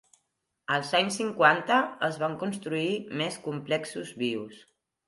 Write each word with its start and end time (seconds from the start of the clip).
Als 0.77 0.93
anys 0.99 1.19
cinquanta, 1.21 1.77
es 2.09 2.19
van 2.25 2.35
construir 2.45 2.91
més 3.23 3.41
complexos 3.49 4.17
vius. 4.25 4.69